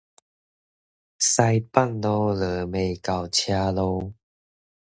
[0.03, 0.09] 西北雨，落
[2.65, 4.13] 未到車路